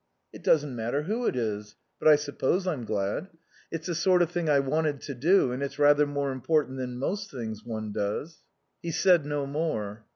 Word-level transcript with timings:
"It 0.33 0.41
doesn't 0.43 0.75
matter 0.75 1.03
who 1.03 1.27
it 1.27 1.35
is. 1.35 1.75
But 1.99 2.07
I 2.07 2.15
suppose 2.15 2.65
I'm 2.65 2.85
glad. 2.85 3.29
It's 3.69 3.85
the 3.85 3.93
sort 3.93 4.23
of 4.23 4.31
thing 4.31 4.49
I 4.49 4.59
wanted 4.59 4.99
to 5.01 5.13
do 5.13 5.51
and 5.51 5.61
it's 5.61 5.77
rather 5.77 6.07
more 6.07 6.31
important 6.31 6.79
than 6.79 6.97
most 6.97 7.29
things 7.29 7.63
one 7.63 7.91
does." 7.91 8.39
He 8.81 8.89
said 8.89 9.27
no 9.27 9.45
more. 9.45 10.05